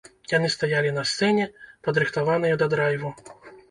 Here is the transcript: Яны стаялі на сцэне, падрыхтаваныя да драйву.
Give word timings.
Яны 0.37 0.47
стаялі 0.53 0.95
на 0.95 1.03
сцэне, 1.11 1.47
падрыхтаваныя 1.89 2.61
да 2.65 2.75
драйву. 2.77 3.19